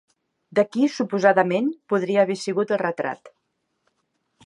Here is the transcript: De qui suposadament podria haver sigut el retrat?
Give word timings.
De 0.59 0.63
qui 0.75 0.87
suposadament 0.93 1.69
podria 1.93 2.25
haver 2.25 2.41
sigut 2.47 2.77
el 2.79 2.83
retrat? 2.87 3.35